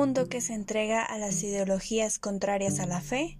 mundo 0.00 0.30
que 0.30 0.40
se 0.40 0.54
entrega 0.54 1.02
a 1.02 1.18
las 1.18 1.42
ideologías 1.42 2.18
contrarias 2.18 2.80
a 2.80 2.86
la 2.86 3.02
fe, 3.02 3.36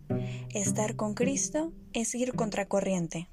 estar 0.53 0.95
con 0.95 1.15
Cristo 1.15 1.73
es 1.95 2.15
ir 2.15 2.35
contracorriente. 2.35 3.31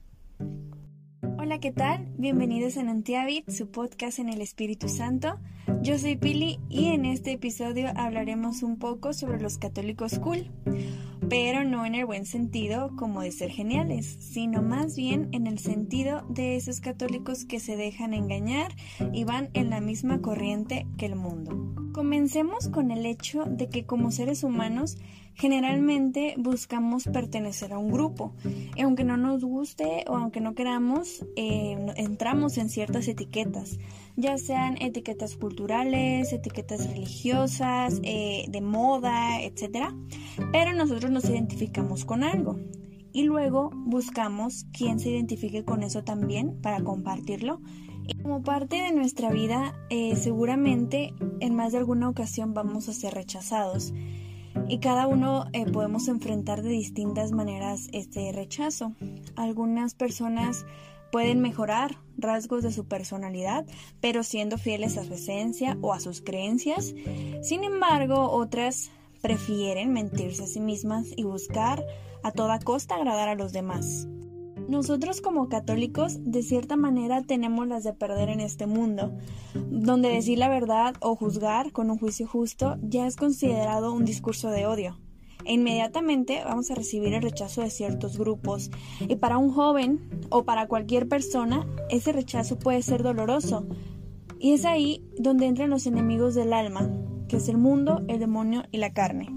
Hola, 1.38 1.60
¿qué 1.60 1.74
tal? 1.74 2.08
Bienvenidos 2.18 2.78
a 2.78 2.84
Nantiavit, 2.84 3.50
su 3.50 3.70
podcast 3.70 4.20
en 4.20 4.30
el 4.30 4.40
Espíritu 4.40 4.88
Santo. 4.88 5.42
Yo 5.82 6.00
soy 6.00 6.16
Pili 6.16 6.62
y 6.70 6.86
en 6.86 7.04
este 7.04 7.34
episodio 7.34 7.90
hablaremos 7.98 8.64
un 8.64 8.80
poco 8.80 9.12
sobre 9.12 9.42
los 9.42 9.58
católicos 9.58 10.20
cool, 10.20 10.50
pero 11.30 11.64
no 11.64 11.86
en 11.86 11.96
el 11.96 12.06
buen 12.06 12.26
sentido 12.26 12.96
como 12.96 13.22
de 13.22 13.32
ser 13.32 13.50
geniales, 13.50 14.18
sino 14.20 14.62
más 14.62 14.96
bien 14.96 15.30
en 15.32 15.48
el 15.48 15.60
sentido 15.60 16.26
de 16.30 16.56
esos 16.56 16.80
católicos 16.80 17.46
que 17.46 17.60
se 17.60 17.76
dejan 17.76 18.14
engañar 18.14 18.74
y 19.14 19.24
van 19.24 19.50
en 19.54 19.70
la 19.70 19.82
misma 19.82 20.22
corriente 20.22 20.88
que 20.98 21.06
el 21.06 21.16
mundo. 21.16 21.74
Comencemos 21.94 22.70
con 22.70 22.92
el 22.92 23.06
hecho 23.06 23.46
de 23.46 23.70
que 23.70 23.86
como 23.86 24.12
seres 24.12 24.44
humanos 24.44 24.98
generalmente 25.38 26.34
buscamos 26.38 27.06
pertenecer 27.06 27.74
a 27.74 27.78
un 27.78 27.92
grupo. 27.92 28.34
Y 28.76 28.82
aunque 28.82 29.04
no 29.04 29.18
nos 29.18 29.44
guste 29.44 30.04
o 30.08 30.16
aunque 30.16 30.42
no 30.42 30.56
queramos, 30.56 31.26
eh, 31.36 31.78
entramos 31.96 32.58
en 32.58 32.70
ciertas 32.70 33.08
etiquetas, 33.08 33.78
ya 34.18 34.38
sean 34.38 34.76
etiquetas 34.82 35.38
culturales, 35.38 36.34
etiquetas 36.34 36.86
religiosas, 36.90 38.02
eh, 38.04 38.46
de 38.50 38.62
moda, 38.62 39.42
etc. 39.42 39.94
Pero 40.52 40.74
nosotros 40.74 41.12
nos 41.12 41.26
identificamos 41.26 42.04
con 42.04 42.24
algo. 42.24 42.60
Y 43.14 43.24
luego 43.24 43.72
buscamos 43.74 44.66
quién 44.74 45.00
se 45.00 45.12
identifique 45.12 45.64
con 45.64 45.82
eso 45.84 46.04
también 46.04 46.60
para 46.62 46.84
compartirlo 46.84 47.62
y 48.08 48.16
como 48.16 48.42
parte 48.42 48.78
de 48.78 48.94
nuestra 48.94 49.30
vida, 49.30 49.74
eh, 49.90 50.16
seguramente 50.16 51.14
en 51.42 51.56
más 51.56 51.74
de 51.74 51.80
alguna 51.80 52.08
ocasión 52.08 52.54
vamos 52.54 52.88
a 52.88 52.94
ser 52.94 53.14
rechazados. 53.14 53.94
Y 54.70 54.80
cada 54.80 55.08
uno 55.08 55.46
eh, 55.52 55.66
podemos 55.66 56.08
enfrentar 56.08 56.64
de 56.64 56.70
distintas 56.70 57.32
maneras 57.32 57.90
este 57.92 58.32
rechazo. 58.32 58.94
Algunas 59.36 59.94
personas 59.94 60.66
pueden 61.12 61.42
mejorar 61.42 61.98
rasgos 62.18 62.64
de 62.64 62.72
su 62.72 62.86
personalidad, 62.86 63.66
pero 64.02 64.24
siendo 64.24 64.58
fieles 64.58 64.98
a 64.98 65.04
su 65.04 65.14
esencia 65.14 65.78
o 65.82 65.94
a 65.94 66.00
sus 66.00 66.22
creencias. 66.22 66.94
Sin 67.42 67.64
embargo, 67.64 68.32
otras 68.32 68.92
prefieren 69.22 69.94
mentirse 69.94 70.44
a 70.44 70.48
sí 70.48 70.60
mismas 70.60 71.08
y 71.16 71.24
buscar 71.24 71.86
a 72.24 72.32
toda 72.32 72.60
costa 72.60 72.96
agradar 72.96 73.30
a 73.30 73.36
los 73.36 73.54
demás. 73.54 74.08
Nosotros 74.68 75.22
como 75.22 75.48
católicos 75.48 76.18
de 76.20 76.44
cierta 76.44 76.76
manera 76.76 77.24
tenemos 77.24 77.68
las 77.68 77.86
de 77.86 77.94
perder 77.94 78.28
en 78.30 78.42
este 78.42 78.68
mundo, 78.68 79.14
donde 79.54 80.10
decir 80.10 80.38
la 80.38 80.50
verdad 80.50 80.96
o 81.00 81.16
juzgar 81.16 81.72
con 81.72 81.90
un 81.90 81.98
juicio 81.98 82.28
justo 82.28 82.76
ya 82.82 83.08
es 83.08 83.16
considerado 83.16 83.94
un 83.94 84.04
discurso 84.04 84.50
de 84.50 84.66
odio. 84.66 84.98
E 85.48 85.54
inmediatamente 85.54 86.42
vamos 86.44 86.70
a 86.70 86.76
recibir 86.76 87.14
el 87.14 87.22
rechazo 87.22 87.62
de 87.62 87.70
ciertos 87.70 88.18
grupos. 88.18 88.70
Y 89.00 89.16
para 89.16 89.38
un 89.38 89.50
joven 89.50 90.02
o 90.30 90.44
para 90.44 90.68
cualquier 90.68 91.08
persona, 91.08 91.66
ese 91.90 92.12
rechazo 92.12 92.60
puede 92.60 92.82
ser 92.82 93.02
doloroso. 93.02 93.66
Y 94.40 94.52
es 94.52 94.66
ahí 94.66 95.06
donde 95.18 95.46
entran 95.46 95.70
los 95.70 95.88
enemigos 95.88 96.36
del 96.36 96.52
alma, 96.52 96.92
que 97.30 97.38
es 97.38 97.48
el 97.48 97.58
mundo, 97.58 98.04
el 98.10 98.20
demonio 98.20 98.66
y 98.72 98.78
la 98.78 98.92
carne. 98.92 99.37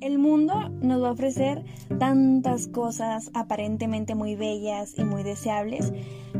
El 0.00 0.18
mundo 0.18 0.70
nos 0.80 1.02
va 1.02 1.08
a 1.08 1.12
ofrecer 1.12 1.62
tantas 1.98 2.68
cosas 2.68 3.30
aparentemente 3.34 4.14
muy 4.14 4.34
bellas 4.34 4.94
y 4.96 5.04
muy 5.04 5.22
deseables 5.22 5.92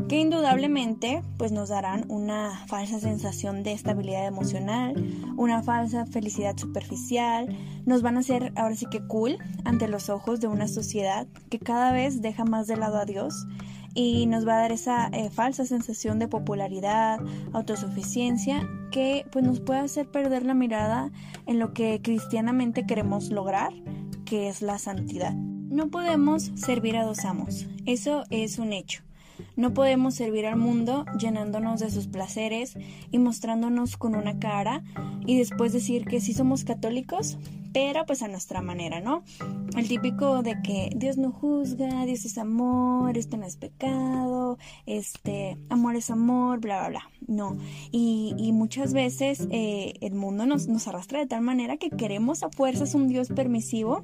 que 0.09 0.19
indudablemente 0.19 1.21
pues 1.37 1.51
nos 1.51 1.69
darán 1.69 2.05
una 2.09 2.65
falsa 2.67 2.99
sensación 2.99 3.61
de 3.61 3.73
estabilidad 3.73 4.25
emocional, 4.25 4.95
una 5.37 5.61
falsa 5.61 6.07
felicidad 6.07 6.57
superficial, 6.57 7.55
nos 7.85 8.01
van 8.01 8.17
a 8.17 8.21
hacer 8.21 8.51
ahora 8.55 8.75
sí 8.75 8.87
que 8.89 9.05
cool 9.05 9.37
ante 9.63 9.87
los 9.87 10.09
ojos 10.09 10.39
de 10.39 10.47
una 10.47 10.67
sociedad 10.67 11.27
que 11.49 11.59
cada 11.59 11.91
vez 11.91 12.21
deja 12.21 12.45
más 12.45 12.65
de 12.65 12.77
lado 12.77 12.97
a 12.97 13.05
Dios 13.05 13.45
y 13.93 14.25
nos 14.25 14.47
va 14.47 14.53
a 14.53 14.61
dar 14.61 14.71
esa 14.71 15.07
eh, 15.07 15.29
falsa 15.29 15.65
sensación 15.65 16.19
de 16.19 16.27
popularidad, 16.27 17.19
autosuficiencia, 17.53 18.67
que 18.91 19.25
pues 19.31 19.45
nos 19.45 19.59
puede 19.59 19.81
hacer 19.81 20.09
perder 20.09 20.45
la 20.45 20.53
mirada 20.53 21.11
en 21.45 21.59
lo 21.59 21.73
que 21.73 22.01
cristianamente 22.01 22.85
queremos 22.85 23.29
lograr, 23.31 23.73
que 24.25 24.49
es 24.49 24.61
la 24.61 24.77
santidad. 24.77 25.33
No 25.33 25.89
podemos 25.89 26.51
servir 26.55 26.97
a 26.97 27.05
dos 27.05 27.25
amos, 27.25 27.67
eso 27.85 28.23
es 28.29 28.59
un 28.59 28.73
hecho. 28.73 29.03
No 29.55 29.73
podemos 29.73 30.15
servir 30.15 30.45
al 30.45 30.57
mundo 30.57 31.05
llenándonos 31.19 31.79
de 31.79 31.91
sus 31.91 32.07
placeres 32.07 32.77
y 33.11 33.19
mostrándonos 33.19 33.97
con 33.97 34.15
una 34.15 34.39
cara 34.39 34.83
y 35.25 35.37
después 35.37 35.73
decir 35.73 36.05
que 36.05 36.21
sí 36.21 36.33
somos 36.33 36.63
católicos, 36.63 37.37
pero 37.73 38.05
pues 38.05 38.21
a 38.21 38.27
nuestra 38.27 38.61
manera, 38.61 38.99
¿no? 38.99 39.23
El 39.77 39.87
típico 39.87 40.41
de 40.41 40.61
que 40.61 40.89
Dios 40.95 41.17
no 41.17 41.31
juzga, 41.31 42.05
Dios 42.05 42.25
es 42.25 42.37
amor, 42.37 43.17
esto 43.17 43.37
no 43.37 43.45
es 43.45 43.57
pecado, 43.57 44.57
este, 44.85 45.57
amor 45.69 45.95
es 45.95 46.09
amor, 46.09 46.59
bla, 46.59 46.79
bla, 46.79 46.89
bla. 46.89 47.09
No. 47.27 47.57
Y, 47.91 48.35
y 48.37 48.51
muchas 48.51 48.93
veces 48.93 49.47
eh, 49.51 49.93
el 50.01 50.15
mundo 50.15 50.45
nos, 50.45 50.67
nos 50.67 50.87
arrastra 50.87 51.19
de 51.19 51.27
tal 51.27 51.41
manera 51.41 51.77
que 51.77 51.89
queremos 51.89 52.43
a 52.43 52.49
fuerzas 52.49 52.93
un 52.95 53.07
Dios 53.07 53.29
permisivo 53.29 54.03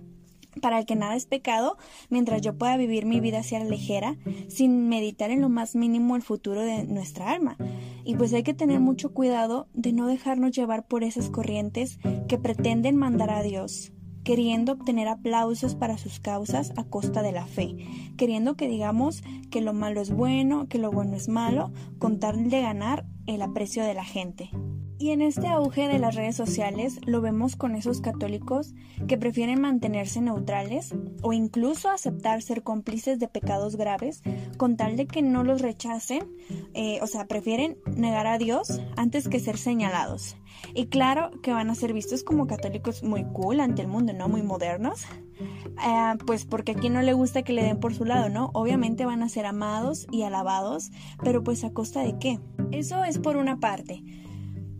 para 0.59 0.79
el 0.79 0.85
que 0.85 0.95
nada 0.95 1.15
es 1.15 1.25
pecado, 1.25 1.77
mientras 2.09 2.41
yo 2.41 2.57
pueda 2.57 2.77
vivir 2.77 3.05
mi 3.05 3.19
vida 3.19 3.39
hacia 3.39 3.59
la 3.59 3.65
ligera, 3.65 4.17
sin 4.47 4.89
meditar 4.89 5.31
en 5.31 5.41
lo 5.41 5.49
más 5.49 5.75
mínimo 5.75 6.15
el 6.15 6.21
futuro 6.21 6.61
de 6.61 6.83
nuestra 6.85 7.31
alma. 7.31 7.57
Y 8.03 8.15
pues 8.15 8.33
hay 8.33 8.43
que 8.43 8.53
tener 8.53 8.79
mucho 8.79 9.13
cuidado 9.13 9.67
de 9.73 9.93
no 9.93 10.07
dejarnos 10.07 10.51
llevar 10.51 10.87
por 10.87 11.03
esas 11.03 11.29
corrientes 11.29 11.99
que 12.27 12.37
pretenden 12.37 12.95
mandar 12.95 13.29
a 13.29 13.43
Dios, 13.43 13.91
queriendo 14.23 14.73
obtener 14.73 15.07
aplausos 15.07 15.75
para 15.75 15.97
sus 15.97 16.19
causas 16.19 16.73
a 16.75 16.83
costa 16.83 17.21
de 17.21 17.31
la 17.31 17.45
fe, 17.45 17.77
queriendo 18.17 18.55
que 18.55 18.67
digamos 18.67 19.23
que 19.49 19.61
lo 19.61 19.73
malo 19.73 20.01
es 20.01 20.11
bueno, 20.11 20.67
que 20.67 20.79
lo 20.79 20.91
bueno 20.91 21.15
es 21.15 21.29
malo, 21.29 21.71
con 21.97 22.19
tal 22.19 22.49
de 22.49 22.61
ganar 22.61 23.05
el 23.25 23.41
aprecio 23.41 23.83
de 23.83 23.93
la 23.93 24.03
gente. 24.03 24.49
Y 24.99 25.11
en 25.11 25.21
este 25.21 25.47
auge 25.47 25.87
de 25.87 25.99
las 25.99 26.15
redes 26.15 26.35
sociales 26.35 26.99
lo 27.05 27.21
vemos 27.21 27.55
con 27.55 27.75
esos 27.75 28.01
católicos 28.01 28.73
que 29.07 29.17
prefieren 29.17 29.61
mantenerse 29.61 30.21
neutrales 30.21 30.95
o 31.21 31.33
incluso 31.33 31.89
aceptar 31.89 32.41
ser 32.41 32.63
cómplices 32.63 33.19
de 33.19 33.27
pecados 33.27 33.75
graves 33.75 34.23
con 34.57 34.75
tal 34.75 34.97
de 34.97 35.05
que 35.05 35.21
no 35.21 35.43
los 35.43 35.61
rechacen, 35.61 36.27
eh, 36.73 36.99
o 37.03 37.07
sea, 37.07 37.27
prefieren 37.27 37.77
negar 37.95 38.25
a 38.25 38.39
Dios 38.39 38.81
antes 38.95 39.29
que 39.29 39.39
ser 39.39 39.57
señalados. 39.57 40.35
Y 40.73 40.87
claro 40.87 41.29
que 41.41 41.53
van 41.53 41.69
a 41.69 41.75
ser 41.75 41.93
vistos 41.93 42.23
como 42.23 42.47
católicos 42.47 43.03
muy 43.03 43.23
cool 43.25 43.59
ante 43.59 43.83
el 43.83 43.87
mundo, 43.87 44.13
¿no? 44.13 44.27
Muy 44.27 44.41
modernos. 44.41 45.05
Eh, 45.39 46.17
pues 46.25 46.45
porque 46.45 46.71
aquí 46.71 46.89
no 46.89 47.03
le 47.03 47.13
gusta 47.13 47.43
que 47.43 47.53
le 47.53 47.63
den 47.63 47.79
por 47.79 47.93
su 47.93 48.03
lado, 48.03 48.29
¿no? 48.29 48.49
Obviamente 48.53 49.05
van 49.05 49.21
a 49.21 49.29
ser 49.29 49.45
amados 49.45 50.07
y 50.11 50.23
alabados, 50.23 50.89
pero 51.23 51.43
pues 51.43 51.63
a 51.63 51.71
costa 51.71 52.01
de 52.01 52.17
qué. 52.17 52.39
Eso 52.71 53.03
es 53.03 53.19
por 53.19 53.37
una 53.37 53.59
parte. 53.59 54.03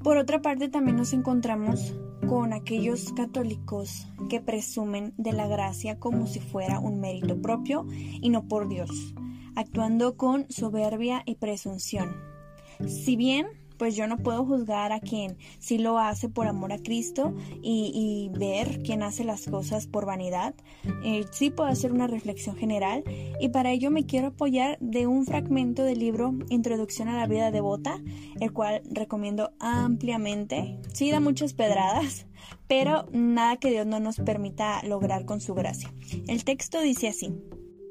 Por 0.07 0.16
otra 0.16 0.41
parte, 0.41 0.69
también 0.69 0.95
nos 0.95 1.12
encontramos 1.12 1.94
con 2.29 2.53
aquellos 2.53 3.12
católicos 3.12 4.07
que 4.29 4.40
presumen 4.40 5.13
de 5.18 5.34
la 5.34 5.47
gracia 5.47 6.00
como 6.00 6.28
si 6.28 6.40
fuera 6.40 6.79
un 6.79 7.01
mérito 7.01 7.41
propio 7.41 7.85
y 7.90 8.29
no 8.29 8.47
por 8.47 8.69
Dios, 8.69 9.13
actuando 9.57 10.16
con 10.16 10.50
soberbia 10.50 11.23
y 11.25 11.35
presunción. 11.35 12.16
Si 12.88 13.17
bien 13.17 13.47
pues 13.78 13.96
yo 13.96 14.08
no 14.08 14.18
puedo 14.18 14.46
juzgar 14.46 14.92
a 14.92 15.00
quien 15.00 15.38
sí 15.60 15.78
lo 15.78 16.00
hace 16.00 16.30
por 16.30 16.48
amor 16.48 16.74
a 16.74 16.80
Cristo 16.80 17.34
y, 17.62 18.30
ver 18.38 18.84
quién 18.84 19.04
hace 19.04 19.24
las 19.24 19.46
cosas 19.46 19.88
por 19.88 20.06
vanidad. 20.06 20.54
Eh, 21.04 21.26
sí 21.32 21.50
puedo 21.50 21.70
hacer 21.70 21.92
una 21.92 22.08
reflexión 22.08 22.56
general 22.56 23.04
y 23.40 23.50
para 23.50 23.72
ello 23.72 23.90
me 23.90 24.06
quiero 24.06 24.28
apoyar 24.28 24.78
de 24.80 25.08
un 25.08 25.26
fragmento 25.26 25.84
del 25.84 26.00
libro 26.00 26.34
Introducción 26.50 27.08
a 27.08 27.18
la 27.18 27.28
vida 27.28 27.52
devota, 27.52 28.00
el 28.40 28.53
cual 28.53 28.82
recomiendo 28.90 29.52
ampliamente. 29.59 30.80
Sí 30.94 31.12
da 31.12 31.20
muchas 31.20 31.53
pedradas, 31.53 32.28
pero 32.68 33.06
nada 33.12 33.58
que 33.58 33.72
Dios 33.72 33.85
no 33.85 34.00
nos 34.00 34.18
permita 34.18 34.84
lograr 34.84 35.26
con 35.26 35.41
su 35.41 35.53
gracia. 35.53 35.91
El 36.28 36.44
texto 36.44 36.82
dice 36.82 37.08
así. 37.08 37.34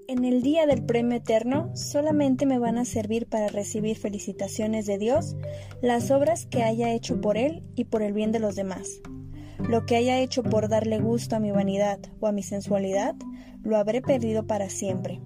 En 0.09 0.25
el 0.25 0.41
día 0.41 0.67
del 0.67 0.85
premio 0.85 1.17
eterno 1.17 1.75
solamente 1.75 2.47
me 2.47 2.61
van 2.61 2.79
a 2.79 2.85
servir 2.85 3.27
para 3.27 3.49
recibir 3.49 3.97
felicitaciones 3.97 4.87
de 4.87 4.99
Dios 4.99 5.35
las 5.83 6.13
obras 6.13 6.47
que 6.47 6.63
haya 6.63 6.93
hecho 6.93 7.21
por 7.21 7.37
Él 7.37 7.63
y 7.75 7.85
por 7.85 8.03
el 8.03 8.13
bien 8.13 8.31
de 8.31 8.39
los 8.39 8.55
demás. 8.55 9.01
Lo 9.59 9.85
que 9.85 9.97
haya 9.97 10.21
hecho 10.21 10.45
por 10.45 10.69
darle 10.69 11.01
gusto 11.01 11.35
a 11.35 11.41
mi 11.41 11.51
vanidad 11.51 11.99
o 12.21 12.29
a 12.29 12.33
mi 12.33 12.45
sensualidad, 12.45 13.17
lo 13.65 13.77
habré 13.79 14.01
perdido 14.01 14.47
para 14.47 14.71
siempre. 14.71 15.21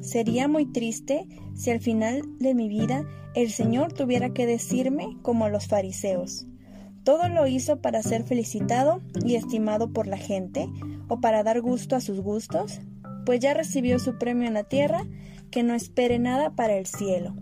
Sería 0.00 0.48
muy 0.48 0.66
triste 0.66 1.28
si 1.54 1.70
al 1.70 1.78
final 1.78 2.22
de 2.40 2.54
mi 2.54 2.68
vida 2.68 3.06
el 3.36 3.52
Señor 3.52 3.92
tuviera 3.92 4.30
que 4.30 4.46
decirme 4.46 5.16
como 5.22 5.44
a 5.44 5.48
los 5.48 5.68
fariseos. 5.68 6.48
Todo 7.04 7.28
lo 7.28 7.46
hizo 7.46 7.80
para 7.80 8.02
ser 8.02 8.24
felicitado 8.24 9.00
y 9.24 9.36
estimado 9.36 9.92
por 9.92 10.08
la 10.08 10.18
gente 10.18 10.68
o 11.06 11.20
para 11.20 11.44
dar 11.44 11.60
gusto 11.60 11.94
a 11.94 12.00
sus 12.00 12.18
gustos 12.20 12.80
pues 13.24 13.40
ya 13.40 13.54
recibió 13.54 13.98
su 13.98 14.18
premio 14.18 14.46
en 14.46 14.54
la 14.54 14.64
tierra, 14.64 15.06
que 15.50 15.62
no 15.62 15.74
espere 15.74 16.18
nada 16.18 16.50
para 16.50 16.76
el 16.76 16.86
cielo. 16.86 17.34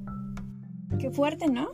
Qué 0.99 1.11
fuerte, 1.11 1.46
¿no? 1.49 1.69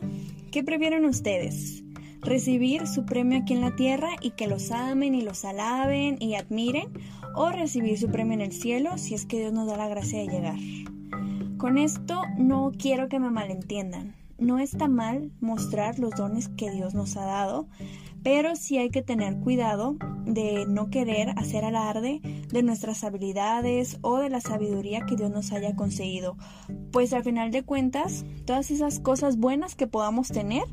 ¿Qué 0.51 0.63
prefieren 0.63 1.05
ustedes? 1.05 1.83
recibir 2.21 2.87
su 2.87 3.05
premio 3.05 3.39
aquí 3.39 3.53
en 3.53 3.61
la 3.61 3.75
tierra 3.75 4.09
y 4.21 4.31
que 4.31 4.47
los 4.47 4.71
amen 4.71 5.15
y 5.15 5.21
los 5.21 5.45
alaben 5.45 6.17
y 6.19 6.35
admiren, 6.35 6.89
o 7.35 7.49
recibir 7.49 7.97
su 7.97 8.09
premio 8.09 8.33
en 8.33 8.41
el 8.41 8.51
cielo 8.51 8.97
si 8.97 9.13
es 9.13 9.25
que 9.25 9.39
Dios 9.39 9.53
nos 9.53 9.67
da 9.67 9.77
la 9.77 9.87
gracia 9.87 10.19
de 10.19 10.27
llegar. 10.27 10.57
Con 11.57 11.77
esto 11.77 12.23
no 12.37 12.71
quiero 12.77 13.07
que 13.07 13.19
me 13.19 13.29
malentiendan. 13.29 14.15
No 14.37 14.59
está 14.59 14.87
mal 14.87 15.31
mostrar 15.41 15.99
los 15.99 16.11
dones 16.11 16.47
que 16.47 16.71
Dios 16.71 16.93
nos 16.93 17.17
ha 17.17 17.25
dado, 17.25 17.67
pero 18.23 18.55
sí 18.55 18.77
hay 18.77 18.89
que 18.89 19.01
tener 19.01 19.39
cuidado 19.39 19.97
de 20.25 20.65
no 20.67 20.89
querer 20.89 21.29
hacer 21.37 21.65
alarde 21.65 22.21
de 22.49 22.63
nuestras 22.63 23.03
habilidades 23.03 23.97
o 24.01 24.17
de 24.17 24.29
la 24.29 24.41
sabiduría 24.41 25.05
que 25.05 25.15
Dios 25.15 25.31
nos 25.31 25.51
haya 25.51 25.75
conseguido, 25.75 26.37
pues 26.91 27.13
al 27.13 27.23
final 27.23 27.51
de 27.51 27.63
cuentas, 27.63 28.25
todas 28.45 28.71
esas 28.71 28.99
cosas 28.99 29.37
buenas 29.37 29.75
que 29.75 29.87
podamos 29.87 30.29
tener 30.29 30.63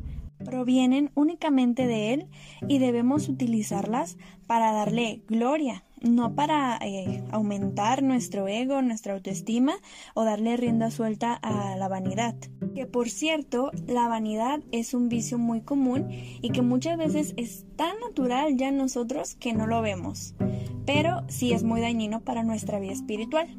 provienen 0.44 1.10
únicamente 1.14 1.86
de 1.86 2.12
Él 2.12 2.26
y 2.68 2.78
debemos 2.78 3.28
utilizarlas 3.28 4.18
para 4.46 4.72
darle 4.72 5.22
gloria, 5.26 5.85
no 6.00 6.34
para 6.34 6.78
eh, 6.82 7.24
aumentar 7.30 8.02
nuestro 8.02 8.48
ego, 8.48 8.82
nuestra 8.82 9.14
autoestima 9.14 9.74
o 10.14 10.24
darle 10.24 10.56
rienda 10.56 10.90
suelta 10.90 11.34
a 11.34 11.76
la 11.76 11.88
vanidad. 11.88 12.34
Que 12.74 12.86
por 12.86 13.08
cierto, 13.08 13.70
la 13.86 14.08
vanidad 14.08 14.60
es 14.72 14.94
un 14.94 15.08
vicio 15.08 15.38
muy 15.38 15.62
común 15.62 16.08
y 16.10 16.50
que 16.50 16.62
muchas 16.62 16.98
veces 16.98 17.34
es 17.36 17.64
tan 17.76 17.98
natural 18.00 18.56
ya 18.56 18.68
en 18.68 18.78
nosotros 18.78 19.34
que 19.34 19.52
no 19.52 19.66
lo 19.66 19.82
vemos, 19.82 20.34
pero 20.84 21.22
sí 21.28 21.52
es 21.52 21.62
muy 21.62 21.80
dañino 21.80 22.20
para 22.20 22.42
nuestra 22.42 22.78
vida 22.78 22.92
espiritual 22.92 23.58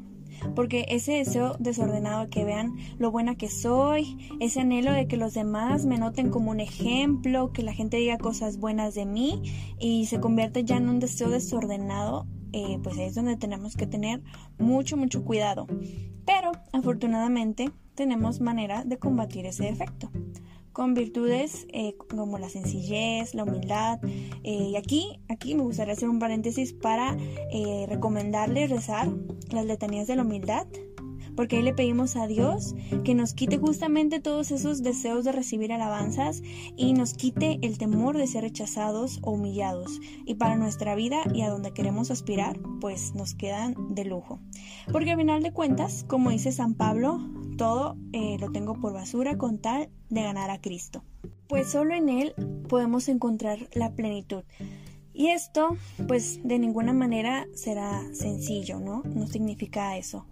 porque 0.54 0.86
ese 0.88 1.12
deseo 1.12 1.56
desordenado 1.58 2.24
de 2.24 2.30
que 2.30 2.44
vean 2.44 2.76
lo 2.98 3.10
buena 3.10 3.36
que 3.36 3.48
soy, 3.48 4.16
ese 4.40 4.60
anhelo 4.60 4.92
de 4.92 5.06
que 5.06 5.16
los 5.16 5.34
demás 5.34 5.86
me 5.86 5.98
noten 5.98 6.30
como 6.30 6.50
un 6.50 6.60
ejemplo, 6.60 7.52
que 7.52 7.62
la 7.62 7.72
gente 7.72 7.96
diga 7.96 8.18
cosas 8.18 8.58
buenas 8.58 8.94
de 8.94 9.06
mí 9.06 9.42
y 9.78 10.06
se 10.06 10.20
convierte 10.20 10.64
ya 10.64 10.76
en 10.76 10.88
un 10.88 11.00
deseo 11.00 11.30
desordenado, 11.30 12.26
eh, 12.52 12.78
pues 12.82 12.98
es 12.98 13.14
donde 13.14 13.36
tenemos 13.36 13.76
que 13.76 13.86
tener 13.86 14.22
mucho, 14.58 14.96
mucho 14.96 15.24
cuidado. 15.24 15.66
Pero 16.24 16.52
afortunadamente 16.72 17.70
tenemos 17.94 18.40
manera 18.40 18.84
de 18.84 18.98
combatir 18.98 19.46
ese 19.46 19.68
efecto 19.68 20.10
con 20.78 20.94
virtudes 20.94 21.66
eh, 21.72 21.96
como 22.08 22.38
la 22.38 22.48
sencillez, 22.48 23.34
la 23.34 23.42
humildad. 23.42 23.98
Eh, 24.44 24.68
y 24.70 24.76
aquí, 24.76 25.18
aquí 25.28 25.56
me 25.56 25.64
gustaría 25.64 25.94
hacer 25.94 26.08
un 26.08 26.20
paréntesis 26.20 26.72
para 26.72 27.16
eh, 27.50 27.86
recomendarle 27.88 28.68
rezar 28.68 29.08
las 29.50 29.66
letanías 29.66 30.06
de 30.06 30.14
la 30.14 30.22
humildad, 30.22 30.68
porque 31.34 31.56
ahí 31.56 31.62
le 31.64 31.74
pedimos 31.74 32.14
a 32.14 32.28
Dios 32.28 32.76
que 33.02 33.16
nos 33.16 33.34
quite 33.34 33.58
justamente 33.58 34.20
todos 34.20 34.52
esos 34.52 34.84
deseos 34.84 35.24
de 35.24 35.32
recibir 35.32 35.72
alabanzas 35.72 36.42
y 36.76 36.92
nos 36.92 37.14
quite 37.14 37.58
el 37.62 37.76
temor 37.76 38.16
de 38.16 38.28
ser 38.28 38.44
rechazados 38.44 39.18
o 39.22 39.32
humillados. 39.32 39.98
Y 40.26 40.36
para 40.36 40.54
nuestra 40.54 40.94
vida 40.94 41.24
y 41.34 41.42
a 41.42 41.50
donde 41.50 41.72
queremos 41.72 42.12
aspirar, 42.12 42.56
pues 42.80 43.16
nos 43.16 43.34
quedan 43.34 43.74
de 43.88 44.04
lujo. 44.04 44.38
Porque 44.92 45.10
al 45.10 45.18
final 45.18 45.42
de 45.42 45.52
cuentas, 45.52 46.04
como 46.06 46.30
dice 46.30 46.52
San 46.52 46.74
Pablo, 46.74 47.18
todo 47.58 47.96
lo 48.40 48.50
tengo 48.52 48.80
por 48.80 48.94
basura 48.94 49.36
con 49.36 49.58
tal 49.58 49.90
de 50.08 50.22
ganar 50.22 50.48
a 50.48 50.62
Cristo. 50.62 51.04
Pues 51.48 51.70
solo 51.70 51.94
en 51.94 52.08
Él 52.08 52.34
podemos 52.68 53.08
encontrar 53.08 53.58
la 53.74 53.92
plenitud. 53.92 54.44
Y 55.12 55.28
esto, 55.28 55.76
pues 56.06 56.40
de 56.44 56.58
ninguna 56.58 56.92
manera 56.92 57.46
será 57.52 58.02
sencillo, 58.14 58.78
¿no? 58.78 59.02
No 59.04 59.26
significa 59.26 59.98
eso. 59.98 60.24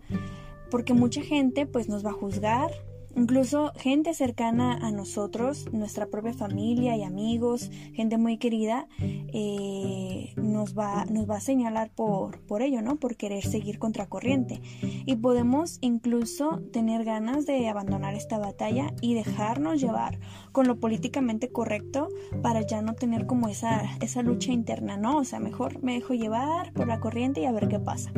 Porque 0.70 0.94
mucha 0.94 1.20
gente 1.22 1.66
pues 1.66 1.88
nos 1.88 2.06
va 2.06 2.10
a 2.10 2.14
juzgar, 2.14 2.70
Incluso 3.16 3.72
gente 3.76 4.12
cercana 4.12 4.74
a 4.74 4.90
nosotros, 4.90 5.72
nuestra 5.72 6.06
propia 6.06 6.34
familia 6.34 6.96
y 6.96 7.02
amigos, 7.02 7.70
gente 7.94 8.18
muy 8.18 8.36
querida, 8.36 8.88
eh, 8.98 10.34
nos, 10.36 10.76
va, 10.76 11.06
nos 11.06 11.28
va 11.28 11.36
a 11.36 11.40
señalar 11.40 11.90
por, 11.90 12.40
por 12.42 12.60
ello, 12.60 12.82
¿no? 12.82 12.96
Por 12.96 13.16
querer 13.16 13.42
seguir 13.42 13.78
contracorriente. 13.78 14.60
Y 15.06 15.16
podemos 15.16 15.78
incluso 15.80 16.60
tener 16.74 17.04
ganas 17.04 17.46
de 17.46 17.68
abandonar 17.70 18.14
esta 18.14 18.38
batalla 18.38 18.92
y 19.00 19.14
dejarnos 19.14 19.80
llevar 19.80 20.18
con 20.52 20.66
lo 20.66 20.78
políticamente 20.78 21.48
correcto 21.48 22.10
para 22.42 22.66
ya 22.66 22.82
no 22.82 22.94
tener 22.94 23.26
como 23.26 23.48
esa, 23.48 23.96
esa 24.02 24.22
lucha 24.22 24.52
interna, 24.52 24.98
¿no? 24.98 25.16
O 25.16 25.24
sea, 25.24 25.40
mejor 25.40 25.82
me 25.82 25.94
dejo 25.94 26.12
llevar 26.12 26.74
por 26.74 26.86
la 26.86 27.00
corriente 27.00 27.40
y 27.40 27.46
a 27.46 27.52
ver 27.52 27.68
qué 27.68 27.78
pasa. 27.78 28.12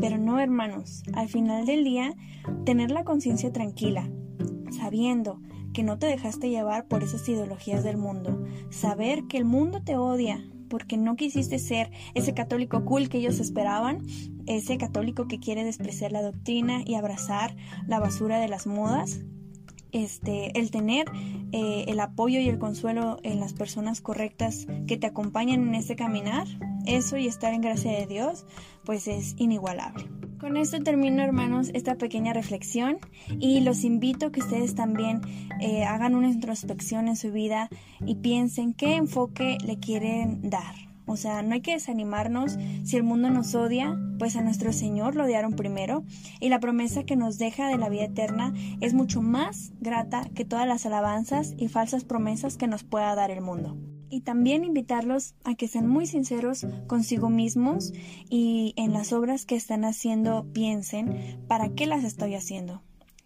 Pero 0.00 0.16
no, 0.16 0.40
hermanos, 0.40 1.02
al 1.12 1.28
final 1.28 1.66
del 1.66 1.84
día, 1.84 2.14
tener 2.64 2.90
la 2.90 3.04
conciencia 3.04 3.52
tranquila, 3.52 4.08
sabiendo 4.80 5.40
que 5.74 5.82
no 5.82 5.98
te 5.98 6.06
dejaste 6.06 6.48
llevar 6.48 6.88
por 6.88 7.02
esas 7.02 7.28
ideologías 7.28 7.84
del 7.84 7.96
mundo, 7.96 8.44
saber 8.70 9.24
que 9.28 9.36
el 9.36 9.44
mundo 9.44 9.82
te 9.82 9.96
odia 9.96 10.42
porque 10.68 10.96
no 10.96 11.16
quisiste 11.16 11.58
ser 11.58 11.90
ese 12.14 12.32
católico 12.32 12.84
cool 12.84 13.08
que 13.08 13.18
ellos 13.18 13.40
esperaban, 13.40 14.06
ese 14.46 14.78
católico 14.78 15.26
que 15.26 15.40
quiere 15.40 15.64
despreciar 15.64 16.12
la 16.12 16.22
doctrina 16.22 16.82
y 16.86 16.94
abrazar 16.94 17.56
la 17.86 18.00
basura 18.00 18.38
de 18.38 18.48
las 18.48 18.66
modas, 18.66 19.20
este, 19.92 20.58
el 20.58 20.70
tener 20.70 21.06
eh, 21.52 21.84
el 21.88 21.98
apoyo 21.98 22.38
y 22.40 22.48
el 22.48 22.58
consuelo 22.58 23.18
en 23.24 23.40
las 23.40 23.52
personas 23.52 24.00
correctas 24.00 24.66
que 24.86 24.96
te 24.96 25.08
acompañan 25.08 25.68
en 25.68 25.74
ese 25.74 25.96
caminar, 25.96 26.46
eso 26.86 27.16
y 27.16 27.26
estar 27.26 27.52
en 27.52 27.60
gracia 27.60 27.92
de 27.92 28.06
Dios, 28.06 28.46
pues 28.84 29.08
es 29.08 29.34
inigualable. 29.38 30.08
Con 30.40 30.56
esto 30.56 30.82
termino, 30.82 31.22
hermanos, 31.22 31.70
esta 31.74 31.96
pequeña 31.96 32.32
reflexión 32.32 32.96
y 33.38 33.60
los 33.60 33.84
invito 33.84 34.26
a 34.26 34.32
que 34.32 34.40
ustedes 34.40 34.74
también 34.74 35.20
eh, 35.60 35.84
hagan 35.84 36.14
una 36.14 36.30
introspección 36.30 37.08
en 37.08 37.16
su 37.16 37.30
vida 37.30 37.68
y 38.06 38.14
piensen 38.14 38.72
qué 38.72 38.94
enfoque 38.94 39.58
le 39.62 39.78
quieren 39.78 40.48
dar. 40.48 40.74
O 41.04 41.16
sea, 41.16 41.42
no 41.42 41.54
hay 41.54 41.60
que 41.60 41.72
desanimarnos 41.72 42.56
si 42.84 42.96
el 42.96 43.02
mundo 43.02 43.28
nos 43.28 43.54
odia, 43.54 43.98
pues 44.18 44.36
a 44.36 44.42
nuestro 44.42 44.72
Señor 44.72 45.14
lo 45.14 45.24
odiaron 45.24 45.54
primero 45.54 46.04
y 46.38 46.48
la 46.48 46.60
promesa 46.60 47.04
que 47.04 47.16
nos 47.16 47.36
deja 47.36 47.68
de 47.68 47.76
la 47.76 47.88
vida 47.90 48.04
eterna 48.04 48.54
es 48.80 48.94
mucho 48.94 49.20
más 49.20 49.72
grata 49.80 50.30
que 50.34 50.44
todas 50.44 50.66
las 50.66 50.86
alabanzas 50.86 51.52
y 51.58 51.68
falsas 51.68 52.04
promesas 52.04 52.56
que 52.56 52.68
nos 52.68 52.84
pueda 52.84 53.14
dar 53.14 53.30
el 53.30 53.40
mundo 53.42 53.76
y 54.10 54.20
también 54.20 54.64
invitarlos 54.64 55.34
a 55.44 55.54
que 55.54 55.68
sean 55.68 55.86
muy 55.86 56.06
sinceros 56.06 56.66
consigo 56.86 57.30
mismos 57.30 57.92
y 58.28 58.74
en 58.76 58.92
las 58.92 59.12
obras 59.12 59.46
que 59.46 59.56
están 59.56 59.84
haciendo 59.84 60.46
piensen 60.52 61.40
para 61.48 61.70
qué 61.70 61.86
las 61.86 62.04
estoy 62.04 62.34
haciendo. 62.34 62.82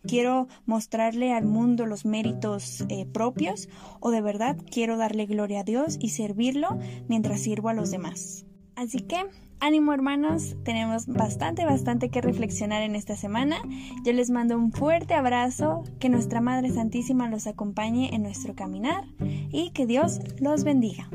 ¿Quiero 0.06 0.48
mostrarle 0.66 1.32
al 1.32 1.46
mundo 1.46 1.86
los 1.86 2.04
méritos 2.04 2.84
eh, 2.90 3.06
propios 3.06 3.70
o 4.00 4.10
de 4.10 4.20
verdad 4.20 4.58
quiero 4.70 4.98
darle 4.98 5.24
gloria 5.24 5.60
a 5.60 5.64
Dios 5.64 5.96
y 5.98 6.10
servirlo 6.10 6.78
mientras 7.08 7.40
sirvo 7.40 7.70
a 7.70 7.74
los 7.74 7.90
demás? 7.90 8.44
Así 8.76 8.98
que 9.00 9.24
ánimo 9.60 9.92
hermanos, 9.92 10.56
tenemos 10.64 11.06
bastante, 11.06 11.64
bastante 11.64 12.10
que 12.10 12.20
reflexionar 12.20 12.82
en 12.82 12.96
esta 12.96 13.16
semana. 13.16 13.56
Yo 14.04 14.12
les 14.12 14.30
mando 14.30 14.56
un 14.56 14.72
fuerte 14.72 15.14
abrazo, 15.14 15.84
que 16.00 16.08
nuestra 16.08 16.40
Madre 16.40 16.70
Santísima 16.70 17.28
los 17.28 17.46
acompañe 17.46 18.14
en 18.14 18.22
nuestro 18.22 18.54
caminar 18.54 19.04
y 19.50 19.70
que 19.70 19.86
Dios 19.86 20.20
los 20.40 20.64
bendiga. 20.64 21.08